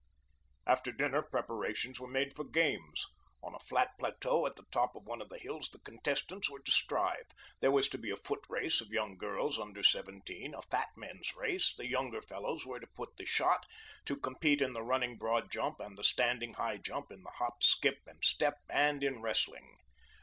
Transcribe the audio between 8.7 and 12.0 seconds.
of young girls under seventeen, a fat men's race, the